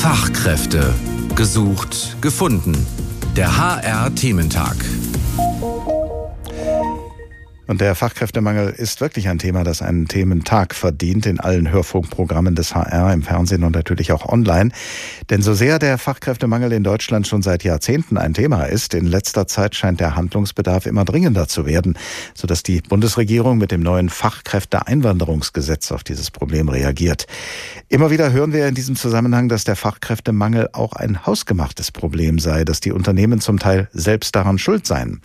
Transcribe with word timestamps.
Fachkräfte. 0.00 0.94
Gesucht, 1.34 2.16
gefunden. 2.20 2.86
Der 3.36 3.58
HR-Thementag. 3.58 4.76
Und 7.68 7.82
der 7.82 7.94
Fachkräftemangel 7.94 8.70
ist 8.70 9.02
wirklich 9.02 9.28
ein 9.28 9.38
Thema, 9.38 9.62
das 9.62 9.82
einen 9.82 10.08
Thementag 10.08 10.74
verdient 10.74 11.26
in 11.26 11.38
allen 11.38 11.70
Hörfunkprogrammen 11.70 12.54
des 12.54 12.74
HR, 12.74 13.12
im 13.12 13.22
Fernsehen 13.22 13.62
und 13.62 13.74
natürlich 13.74 14.10
auch 14.10 14.26
online. 14.26 14.70
Denn 15.28 15.42
so 15.42 15.52
sehr 15.52 15.78
der 15.78 15.98
Fachkräftemangel 15.98 16.72
in 16.72 16.82
Deutschland 16.82 17.26
schon 17.26 17.42
seit 17.42 17.64
Jahrzehnten 17.64 18.16
ein 18.16 18.32
Thema 18.32 18.64
ist, 18.64 18.94
in 18.94 19.04
letzter 19.04 19.46
Zeit 19.46 19.74
scheint 19.74 20.00
der 20.00 20.16
Handlungsbedarf 20.16 20.86
immer 20.86 21.04
dringender 21.04 21.46
zu 21.46 21.66
werden, 21.66 21.98
sodass 22.34 22.62
die 22.62 22.80
Bundesregierung 22.80 23.58
mit 23.58 23.70
dem 23.70 23.82
neuen 23.82 24.08
Fachkräfteeinwanderungsgesetz 24.08 25.92
auf 25.92 26.02
dieses 26.02 26.30
Problem 26.30 26.70
reagiert. 26.70 27.26
Immer 27.90 28.10
wieder 28.10 28.32
hören 28.32 28.54
wir 28.54 28.66
in 28.66 28.74
diesem 28.74 28.96
Zusammenhang, 28.96 29.50
dass 29.50 29.64
der 29.64 29.76
Fachkräftemangel 29.76 30.70
auch 30.72 30.94
ein 30.94 31.26
hausgemachtes 31.26 31.92
Problem 31.92 32.38
sei, 32.38 32.64
dass 32.64 32.80
die 32.80 32.92
Unternehmen 32.92 33.42
zum 33.42 33.58
Teil 33.58 33.88
selbst 33.92 34.34
daran 34.34 34.56
schuld 34.56 34.86
seien. 34.86 35.20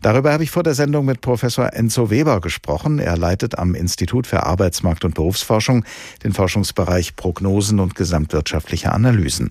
Darüber 0.00 0.32
habe 0.32 0.42
ich 0.42 0.50
vor 0.50 0.64
der 0.64 0.74
Sendung 0.74 1.04
mit 1.04 1.20
Professor 1.20 1.74
Enzo 1.82 2.10
Weber 2.10 2.40
gesprochen. 2.40 3.00
Er 3.00 3.16
leitet 3.16 3.58
am 3.58 3.74
Institut 3.74 4.28
für 4.28 4.44
Arbeitsmarkt 4.44 5.04
und 5.04 5.16
Berufsforschung 5.16 5.84
den 6.22 6.32
Forschungsbereich 6.32 7.16
Prognosen 7.16 7.80
und 7.80 7.96
gesamtwirtschaftliche 7.96 8.92
Analysen. 8.92 9.50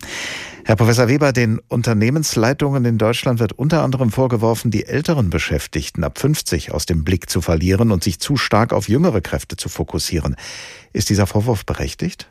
Herr 0.64 0.78
Professor 0.78 1.10
Weber, 1.10 1.34
den 1.34 1.60
Unternehmensleitungen 1.68 2.86
in 2.86 2.98
Deutschland 2.98 3.42
wird 3.42 3.52
unter 3.52 3.84
anderem 3.84 4.12
vorgeworfen, 4.12 4.72
die 4.72 4.86
älteren 4.86 5.30
Beschäftigten 5.30 6.06
ab 6.06 6.20
50 6.20 6.72
aus 6.72 6.86
dem 6.86 7.04
Blick 7.04 7.30
zu 7.30 7.42
verlieren 7.42 7.92
und 7.92 8.02
sich 8.02 8.22
zu 8.22 8.38
stark 8.38 8.72
auf 8.72 8.88
jüngere 8.88 9.20
Kräfte 9.20 9.58
zu 9.58 9.68
fokussieren. 9.68 10.38
Ist 10.94 11.10
dieser 11.10 11.28
Vorwurf 11.28 11.66
berechtigt? 11.66 12.30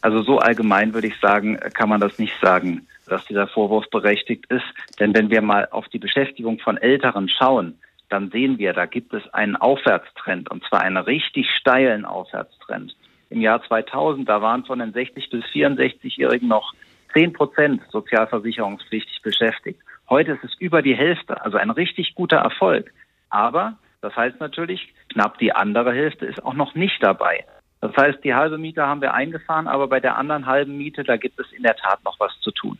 Also 0.00 0.22
so 0.22 0.38
allgemein 0.38 0.94
würde 0.94 1.08
ich 1.08 1.20
sagen, 1.20 1.58
kann 1.74 1.90
man 1.90 2.00
das 2.00 2.18
nicht 2.18 2.32
sagen 2.40 2.86
dass 3.12 3.26
dieser 3.26 3.46
Vorwurf 3.46 3.90
berechtigt 3.90 4.46
ist. 4.48 4.64
Denn 4.98 5.14
wenn 5.14 5.28
wir 5.28 5.42
mal 5.42 5.68
auf 5.70 5.86
die 5.88 5.98
Beschäftigung 5.98 6.58
von 6.60 6.78
Älteren 6.78 7.28
schauen, 7.28 7.78
dann 8.12 8.30
sehen 8.30 8.58
wir, 8.58 8.74
da 8.74 8.86
gibt 8.86 9.14
es 9.14 9.26
einen 9.32 9.56
Aufwärtstrend 9.56 10.50
und 10.50 10.62
zwar 10.64 10.82
einen 10.82 10.98
richtig 10.98 11.50
steilen 11.50 12.04
Aufwärtstrend. 12.04 12.94
Im 13.30 13.40
Jahr 13.40 13.62
2000, 13.62 14.28
da 14.28 14.42
waren 14.42 14.64
von 14.64 14.78
den 14.78 14.92
60 14.92 15.30
bis 15.30 15.44
64-Jährigen 15.46 16.48
noch 16.48 16.74
10 17.14 17.32
Prozent 17.32 17.82
sozialversicherungspflichtig 17.90 19.22
beschäftigt. 19.22 19.80
Heute 20.10 20.32
ist 20.32 20.44
es 20.44 20.54
über 20.58 20.82
die 20.82 20.94
Hälfte, 20.94 21.42
also 21.42 21.56
ein 21.56 21.70
richtig 21.70 22.14
guter 22.14 22.36
Erfolg. 22.36 22.92
Aber 23.30 23.78
das 24.02 24.14
heißt 24.14 24.40
natürlich, 24.40 24.92
knapp 25.08 25.38
die 25.38 25.54
andere 25.54 25.94
Hälfte 25.94 26.26
ist 26.26 26.44
auch 26.44 26.54
noch 26.54 26.74
nicht 26.74 27.02
dabei. 27.02 27.46
Das 27.80 27.96
heißt, 27.96 28.22
die 28.22 28.34
halbe 28.34 28.58
Miete 28.58 28.86
haben 28.86 29.00
wir 29.00 29.14
eingefahren, 29.14 29.68
aber 29.68 29.88
bei 29.88 30.00
der 30.00 30.18
anderen 30.18 30.46
halben 30.46 30.76
Miete, 30.76 31.02
da 31.02 31.16
gibt 31.16 31.40
es 31.40 31.50
in 31.52 31.62
der 31.62 31.76
Tat 31.76 32.04
noch 32.04 32.20
was 32.20 32.38
zu 32.40 32.50
tun. 32.50 32.78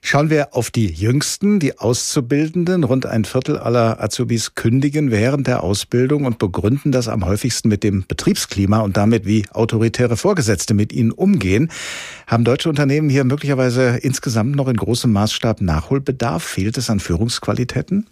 Schauen 0.00 0.30
wir 0.30 0.54
auf 0.54 0.70
die 0.70 0.86
Jüngsten, 0.86 1.58
die 1.58 1.78
Auszubildenden. 1.78 2.84
Rund 2.84 3.04
ein 3.04 3.24
Viertel 3.24 3.58
aller 3.58 4.00
Azubis 4.00 4.54
kündigen 4.54 5.10
während 5.10 5.46
der 5.46 5.62
Ausbildung 5.62 6.24
und 6.24 6.38
begründen 6.38 6.92
das 6.92 7.08
am 7.08 7.26
häufigsten 7.26 7.68
mit 7.68 7.82
dem 7.82 8.06
Betriebsklima 8.06 8.80
und 8.80 8.96
damit, 8.96 9.26
wie 9.26 9.44
autoritäre 9.52 10.16
Vorgesetzte 10.16 10.72
mit 10.72 10.92
ihnen 10.92 11.10
umgehen. 11.10 11.70
Haben 12.26 12.44
deutsche 12.44 12.68
Unternehmen 12.68 13.10
hier 13.10 13.24
möglicherweise 13.24 13.98
insgesamt 14.00 14.56
noch 14.56 14.68
in 14.68 14.76
großem 14.76 15.12
Maßstab 15.12 15.60
Nachholbedarf? 15.60 16.42
Fehlt 16.42 16.78
es 16.78 16.88
an 16.88 17.00
Führungsqualitäten? 17.00 18.06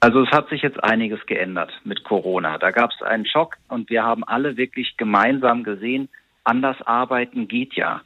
Also 0.00 0.22
es 0.22 0.30
hat 0.30 0.48
sich 0.48 0.62
jetzt 0.62 0.82
einiges 0.84 1.24
geändert 1.26 1.72
mit 1.84 2.04
Corona. 2.04 2.58
Da 2.58 2.70
gab 2.70 2.90
es 2.90 3.02
einen 3.02 3.26
Schock 3.26 3.56
und 3.68 3.90
wir 3.90 4.02
haben 4.02 4.22
alle 4.24 4.56
wirklich 4.56 4.96
gemeinsam 4.96 5.64
gesehen, 5.64 6.08
anders 6.44 6.76
arbeiten 6.82 7.48
geht 7.48 7.74
ja. 7.74 8.02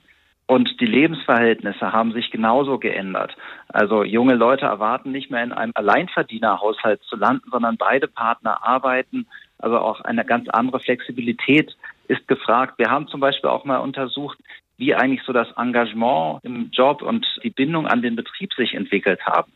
Und 0.47 0.79
die 0.81 0.87
Lebensverhältnisse 0.87 1.93
haben 1.93 2.13
sich 2.13 2.31
genauso 2.31 2.79
geändert. 2.79 3.35
Also 3.69 4.05
junge 4.05 4.35
Leute 4.35 4.67
erwarten 4.67 5.11
nicht 5.11 5.31
mehr 5.31 5.43
in 5.43 5.53
einem 5.53 5.73
Alleinverdienerhaushalt 5.75 7.03
zu 7.05 7.17
landen, 7.17 7.49
sondern 7.51 7.79
beide 7.79 8.09
Partner 8.09 8.63
arbeiten. 8.63 9.27
Also 9.59 9.79
auch 9.79 10.03
eine 10.03 10.25
ganz 10.25 10.49
andere 10.51 10.81
Flexibilität 10.81 11.75
ist 12.09 12.29
gefragt. 12.29 12.75
Wir 12.79 12.91
haben 12.91 13.09
zum 13.09 13.21
Beispiel 13.21 13.49
auch 13.49 13.65
mal 13.65 13.79
untersucht, 13.79 14.39
wie 14.77 14.95
eigentlich 14.95 15.23
so 15.23 15.33
das 15.33 15.51
Engagement 15.57 16.41
im 16.43 16.71
Job 16.73 17.01
und 17.01 17.27
die 17.43 17.51
Bindung 17.51 17.87
an 17.87 18.03
den 18.03 18.17
Betrieb 18.17 18.53
sich 18.53 18.75
entwickelt 18.75 19.25
haben. 19.25 19.51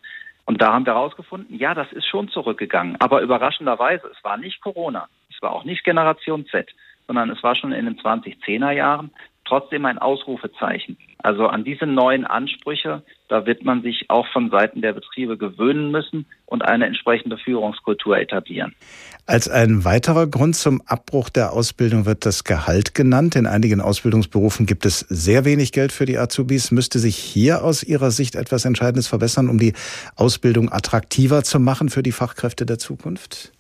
Und 0.47 0.62
da 0.62 0.73
haben 0.73 0.87
wir 0.87 0.95
herausgefunden, 0.95 1.59
ja, 1.59 1.75
das 1.75 1.93
ist 1.93 2.07
schon 2.07 2.29
zurückgegangen. 2.29 2.97
Aber 3.01 3.21
überraschenderweise, 3.21 4.07
es 4.07 4.25
war 4.25 4.39
nicht 4.39 4.62
Corona, 4.62 5.09
es 5.29 5.43
war 5.43 5.53
auch 5.53 5.65
nicht 5.65 5.85
Generation 5.85 6.47
Z, 6.47 6.71
sondern 7.07 7.29
es 7.29 7.43
war 7.43 7.55
schon 7.55 7.73
in 7.73 7.85
den 7.85 7.99
2010er 7.99 8.71
Jahren 8.71 9.11
trotzdem 9.49 9.85
ein 9.87 9.99
Ausrufezeichen. 9.99 10.97
Also 11.19 11.47
an 11.47 11.65
diese 11.65 11.87
neuen 11.87 12.25
Ansprüche, 12.25 13.03
da 13.29 13.45
wird 13.45 13.65
man 13.65 13.83
sich 13.83 14.07
auch 14.09 14.27
von 14.33 14.51
Seiten 14.51 14.83
der 14.83 14.93
Betriebe 14.93 15.37
gewöhnen 15.37 15.91
müssen 15.91 16.27
und 16.47 16.63
eine 16.63 16.87
entsprechende 16.87 17.37
Führungskultur 17.39 18.19
etablieren. 18.19 18.75
Als 19.27 19.49
ein 19.49 19.85
weiterer 19.85 20.27
Grund 20.27 20.55
zum 20.55 20.81
Abbruch 20.87 21.29
der 21.29 21.53
Ausbildung 21.53 22.07
wird 22.07 22.25
das 22.25 22.45
Gehalt 22.45 22.95
genannt. 22.95 23.35
In 23.37 23.47
einigen 23.47 23.81
Ausbildungsberufen 23.81 24.65
gibt 24.65 24.87
es 24.87 25.01
sehr 25.01 25.45
wenig 25.45 25.73
Geld 25.73 25.93
für 25.93 26.05
die 26.05 26.19
Azubis. 26.19 26.71
Müsste 26.71 26.99
sich 26.99 27.17
hier 27.17 27.65
aus 27.65 27.83
Ihrer 27.83 28.11
Sicht 28.11 28.37
etwas 28.37 28.65
Entscheidendes 28.65 29.09
verbessern, 29.09 29.49
um 29.49 29.59
die 29.59 29.73
Ausbildung 30.17 30.73
attraktiver 30.73 31.43
zu 31.43 31.59
machen 31.59 31.89
für 31.89 32.03
die 32.03 32.13
Fachkräfte 32.13 32.65
der 32.65 32.79
Zukunft? 32.79 33.53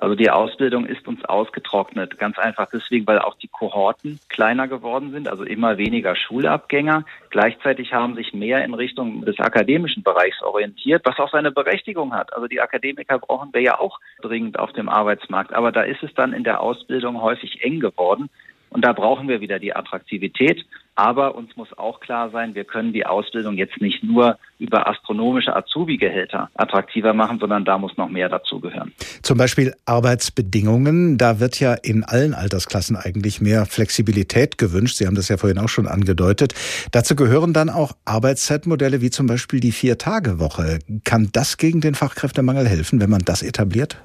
Also 0.00 0.14
die 0.14 0.30
Ausbildung 0.30 0.86
ist 0.86 1.08
uns 1.08 1.24
ausgetrocknet, 1.24 2.18
ganz 2.18 2.38
einfach 2.38 2.68
deswegen, 2.72 3.06
weil 3.06 3.18
auch 3.18 3.34
die 3.36 3.48
Kohorten 3.48 4.20
kleiner 4.28 4.68
geworden 4.68 5.10
sind, 5.10 5.28
also 5.28 5.44
immer 5.44 5.76
weniger 5.76 6.14
Schulabgänger. 6.14 7.04
Gleichzeitig 7.30 7.92
haben 7.92 8.14
sich 8.14 8.32
mehr 8.32 8.64
in 8.64 8.74
Richtung 8.74 9.24
des 9.24 9.38
akademischen 9.40 10.02
Bereichs 10.02 10.42
orientiert, 10.42 11.02
was 11.04 11.18
auch 11.18 11.30
seine 11.30 11.50
Berechtigung 11.50 12.14
hat. 12.14 12.32
Also 12.32 12.46
die 12.46 12.60
Akademiker 12.60 13.18
brauchen 13.18 13.52
wir 13.52 13.60
ja 13.60 13.78
auch 13.80 13.98
dringend 14.22 14.58
auf 14.58 14.72
dem 14.72 14.88
Arbeitsmarkt, 14.88 15.52
aber 15.52 15.72
da 15.72 15.82
ist 15.82 16.02
es 16.02 16.14
dann 16.14 16.32
in 16.32 16.44
der 16.44 16.60
Ausbildung 16.60 17.20
häufig 17.20 17.62
eng 17.62 17.80
geworden. 17.80 18.30
Und 18.70 18.84
da 18.84 18.92
brauchen 18.92 19.28
wir 19.28 19.40
wieder 19.40 19.58
die 19.58 19.74
Attraktivität. 19.74 20.64
Aber 20.94 21.36
uns 21.36 21.56
muss 21.56 21.68
auch 21.78 22.00
klar 22.00 22.30
sein, 22.30 22.56
wir 22.56 22.64
können 22.64 22.92
die 22.92 23.06
Ausbildung 23.06 23.54
jetzt 23.54 23.80
nicht 23.80 24.02
nur 24.02 24.36
über 24.58 24.88
astronomische 24.88 25.54
Azubi-Gehälter 25.54 26.50
attraktiver 26.54 27.14
machen, 27.14 27.38
sondern 27.38 27.64
da 27.64 27.78
muss 27.78 27.96
noch 27.96 28.08
mehr 28.08 28.28
dazugehören. 28.28 28.92
Zum 29.22 29.38
Beispiel 29.38 29.74
Arbeitsbedingungen. 29.86 31.16
Da 31.16 31.38
wird 31.38 31.60
ja 31.60 31.74
in 31.74 32.02
allen 32.02 32.34
Altersklassen 32.34 32.96
eigentlich 32.96 33.40
mehr 33.40 33.64
Flexibilität 33.66 34.58
gewünscht. 34.58 34.96
Sie 34.96 35.06
haben 35.06 35.14
das 35.14 35.28
ja 35.28 35.36
vorhin 35.36 35.58
auch 35.58 35.68
schon 35.68 35.86
angedeutet. 35.86 36.54
Dazu 36.90 37.14
gehören 37.14 37.52
dann 37.52 37.70
auch 37.70 37.92
Arbeitszeitmodelle 38.04 39.00
wie 39.00 39.10
zum 39.10 39.28
Beispiel 39.28 39.60
die 39.60 39.72
Vier-Tage-Woche. 39.72 40.80
Kann 41.04 41.28
das 41.32 41.58
gegen 41.58 41.80
den 41.80 41.94
Fachkräftemangel 41.94 42.66
helfen, 42.66 43.00
wenn 43.00 43.10
man 43.10 43.22
das 43.24 43.42
etabliert? 43.42 43.98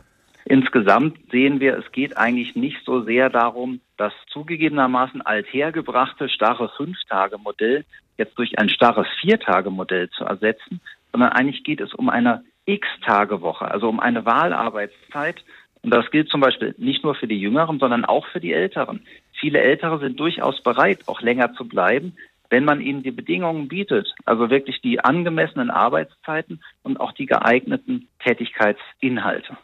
Insgesamt 0.45 1.17
sehen 1.31 1.59
wir, 1.59 1.77
es 1.77 1.91
geht 1.91 2.17
eigentlich 2.17 2.55
nicht 2.55 2.83
so 2.85 3.01
sehr 3.03 3.29
darum, 3.29 3.79
das 3.97 4.13
zugegebenermaßen 4.27 5.21
althergebrachte 5.21 6.27
starre 6.27 6.69
Fünf-Tage-Modell 6.75 7.85
jetzt 8.17 8.37
durch 8.37 8.59
ein 8.59 8.69
starres 8.69 9.07
Vier-Tage-Modell 9.21 10.09
zu 10.09 10.25
ersetzen, 10.25 10.81
sondern 11.11 11.31
eigentlich 11.31 11.63
geht 11.63 11.79
es 11.79 11.93
um 11.93 12.09
eine 12.09 12.43
X-Tage-Woche, 12.65 13.69
also 13.69 13.87
um 13.87 13.99
eine 13.99 14.25
Wahlarbeitszeit. 14.25 15.43
Und 15.81 15.93
das 15.93 16.09
gilt 16.11 16.29
zum 16.29 16.41
Beispiel 16.41 16.75
nicht 16.77 17.03
nur 17.03 17.15
für 17.15 17.27
die 17.27 17.39
Jüngeren, 17.39 17.79
sondern 17.79 18.05
auch 18.05 18.25
für 18.27 18.39
die 18.39 18.53
Älteren. 18.53 19.05
Viele 19.39 19.59
Ältere 19.59 19.99
sind 19.99 20.19
durchaus 20.19 20.61
bereit, 20.61 21.07
auch 21.07 21.21
länger 21.21 21.53
zu 21.53 21.67
bleiben, 21.67 22.15
wenn 22.49 22.65
man 22.65 22.81
ihnen 22.81 23.03
die 23.03 23.11
Bedingungen 23.11 23.67
bietet, 23.67 24.13
also 24.25 24.49
wirklich 24.49 24.79
die 24.81 24.99
angemessenen 24.99 25.71
Arbeitszeiten 25.71 26.61
und 26.83 26.99
auch 26.99 27.11
die 27.11 27.25
geeigneten 27.25 28.07
Tätigkeitsinhalte. 28.19 29.57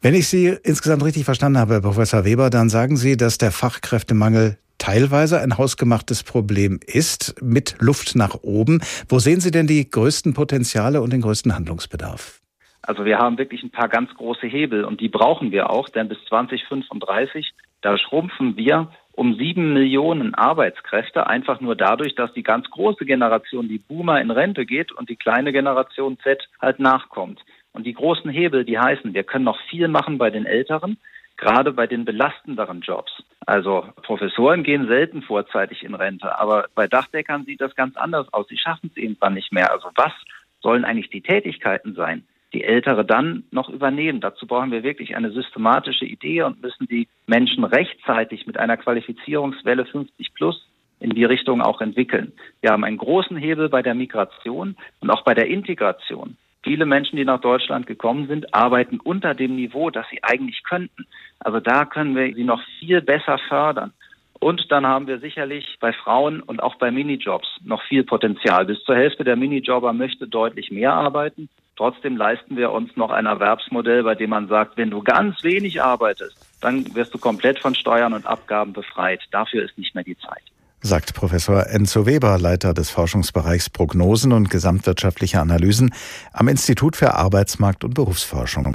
Wenn 0.00 0.14
ich 0.14 0.28
Sie 0.28 0.56
insgesamt 0.62 1.04
richtig 1.04 1.24
verstanden 1.24 1.58
habe, 1.58 1.74
Herr 1.74 1.80
Professor 1.80 2.24
Weber, 2.24 2.50
dann 2.50 2.68
sagen 2.68 2.96
Sie, 2.96 3.16
dass 3.16 3.38
der 3.38 3.52
Fachkräftemangel 3.52 4.58
teilweise 4.78 5.40
ein 5.40 5.56
hausgemachtes 5.56 6.22
Problem 6.22 6.78
ist, 6.84 7.40
mit 7.42 7.76
Luft 7.80 8.16
nach 8.16 8.42
oben. 8.42 8.80
Wo 9.08 9.18
sehen 9.18 9.40
Sie 9.40 9.50
denn 9.50 9.66
die 9.66 9.88
größten 9.88 10.34
Potenziale 10.34 11.00
und 11.00 11.12
den 11.12 11.22
größten 11.22 11.54
Handlungsbedarf? 11.54 12.40
Also 12.82 13.06
wir 13.06 13.18
haben 13.18 13.38
wirklich 13.38 13.62
ein 13.62 13.70
paar 13.70 13.88
ganz 13.88 14.12
große 14.14 14.46
Hebel 14.46 14.84
und 14.84 15.00
die 15.00 15.08
brauchen 15.08 15.52
wir 15.52 15.70
auch, 15.70 15.88
denn 15.88 16.08
bis 16.08 16.18
2035, 16.28 17.54
da 17.80 17.96
schrumpfen 17.96 18.56
wir 18.56 18.90
um 19.12 19.36
sieben 19.36 19.72
Millionen 19.72 20.34
Arbeitskräfte, 20.34 21.26
einfach 21.26 21.60
nur 21.60 21.76
dadurch, 21.76 22.14
dass 22.14 22.32
die 22.34 22.42
ganz 22.42 22.68
große 22.68 23.06
Generation, 23.06 23.68
die 23.68 23.78
Boomer, 23.78 24.20
in 24.20 24.30
Rente 24.30 24.66
geht 24.66 24.92
und 24.92 25.08
die 25.08 25.16
kleine 25.16 25.52
Generation 25.52 26.18
Z 26.22 26.46
halt 26.60 26.78
nachkommt. 26.78 27.40
Und 27.74 27.84
die 27.84 27.92
großen 27.92 28.30
Hebel, 28.30 28.64
die 28.64 28.78
heißen, 28.78 29.12
wir 29.12 29.24
können 29.24 29.44
noch 29.44 29.60
viel 29.68 29.88
machen 29.88 30.16
bei 30.16 30.30
den 30.30 30.46
Älteren, 30.46 30.96
gerade 31.36 31.72
bei 31.72 31.88
den 31.88 32.04
belastenderen 32.04 32.80
Jobs. 32.80 33.12
Also 33.44 33.86
Professoren 34.02 34.62
gehen 34.62 34.86
selten 34.86 35.22
vorzeitig 35.22 35.82
in 35.82 35.94
Rente, 35.94 36.38
aber 36.38 36.66
bei 36.76 36.86
Dachdeckern 36.86 37.44
sieht 37.44 37.60
das 37.60 37.74
ganz 37.74 37.96
anders 37.96 38.32
aus. 38.32 38.46
Sie 38.48 38.56
schaffen 38.56 38.90
es 38.90 38.96
irgendwann 38.96 39.34
nicht 39.34 39.52
mehr. 39.52 39.72
Also 39.72 39.90
was 39.96 40.12
sollen 40.60 40.84
eigentlich 40.84 41.10
die 41.10 41.20
Tätigkeiten 41.20 41.94
sein, 41.94 42.24
die 42.52 42.62
Ältere 42.62 43.04
dann 43.04 43.42
noch 43.50 43.68
übernehmen? 43.68 44.20
Dazu 44.20 44.46
brauchen 44.46 44.70
wir 44.70 44.84
wirklich 44.84 45.16
eine 45.16 45.32
systematische 45.32 46.04
Idee 46.04 46.42
und 46.42 46.62
müssen 46.62 46.86
die 46.86 47.08
Menschen 47.26 47.64
rechtzeitig 47.64 48.46
mit 48.46 48.56
einer 48.56 48.76
Qualifizierungswelle 48.76 49.84
50 49.84 50.32
plus 50.34 50.68
in 51.00 51.10
die 51.10 51.24
Richtung 51.24 51.60
auch 51.60 51.80
entwickeln. 51.80 52.32
Wir 52.60 52.70
haben 52.70 52.84
einen 52.84 52.98
großen 52.98 53.36
Hebel 53.36 53.68
bei 53.68 53.82
der 53.82 53.94
Migration 53.94 54.76
und 55.00 55.10
auch 55.10 55.22
bei 55.22 55.34
der 55.34 55.48
Integration. 55.48 56.36
Viele 56.64 56.86
Menschen, 56.86 57.16
die 57.16 57.26
nach 57.26 57.42
Deutschland 57.42 57.86
gekommen 57.86 58.26
sind, 58.26 58.54
arbeiten 58.54 58.98
unter 58.98 59.34
dem 59.34 59.54
Niveau, 59.54 59.90
das 59.90 60.06
sie 60.10 60.24
eigentlich 60.24 60.64
könnten. 60.64 61.06
Also 61.38 61.60
da 61.60 61.84
können 61.84 62.16
wir 62.16 62.34
sie 62.34 62.42
noch 62.42 62.62
viel 62.78 63.02
besser 63.02 63.38
fördern. 63.48 63.92
Und 64.40 64.72
dann 64.72 64.86
haben 64.86 65.06
wir 65.06 65.18
sicherlich 65.18 65.76
bei 65.78 65.92
Frauen 65.92 66.40
und 66.40 66.62
auch 66.62 66.76
bei 66.76 66.90
Minijobs 66.90 67.46
noch 67.64 67.82
viel 67.82 68.02
Potenzial. 68.02 68.64
Bis 68.64 68.82
zur 68.84 68.96
Hälfte 68.96 69.24
der 69.24 69.36
Minijobber 69.36 69.92
möchte 69.92 70.26
deutlich 70.26 70.70
mehr 70.70 70.94
arbeiten. 70.94 71.50
Trotzdem 71.76 72.16
leisten 72.16 72.56
wir 72.56 72.72
uns 72.72 72.96
noch 72.96 73.10
ein 73.10 73.26
Erwerbsmodell, 73.26 74.02
bei 74.02 74.14
dem 74.14 74.30
man 74.30 74.48
sagt, 74.48 74.78
wenn 74.78 74.90
du 74.90 75.02
ganz 75.02 75.44
wenig 75.44 75.82
arbeitest, 75.82 76.36
dann 76.62 76.94
wirst 76.94 77.12
du 77.12 77.18
komplett 77.18 77.58
von 77.58 77.74
Steuern 77.74 78.14
und 78.14 78.26
Abgaben 78.26 78.72
befreit. 78.72 79.20
Dafür 79.30 79.64
ist 79.64 79.76
nicht 79.76 79.94
mehr 79.94 80.04
die 80.04 80.16
Zeit 80.16 80.53
sagt 80.84 81.14
Professor 81.14 81.66
Enzo 81.68 82.04
Weber, 82.04 82.38
Leiter 82.38 82.74
des 82.74 82.90
Forschungsbereichs 82.90 83.70
Prognosen 83.70 84.32
und 84.32 84.50
gesamtwirtschaftliche 84.50 85.40
Analysen 85.40 85.94
am 86.32 86.46
Institut 86.46 86.94
für 86.94 87.14
Arbeitsmarkt 87.14 87.84
und 87.84 87.94
Berufsforschung. 87.94 88.62